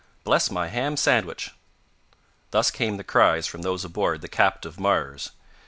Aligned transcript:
"Bless 0.23 0.49
my 0.49 0.67
ham 0.67 0.97
sandwich!" 0.97 1.51
Thus 2.49 2.71
came 2.71 2.97
the 2.97 3.03
cries 3.03 3.45
from 3.45 3.61
those 3.61 3.85
aboard 3.85 4.21
the 4.21 4.27
captive 4.27 4.79
Mars. 4.79 5.29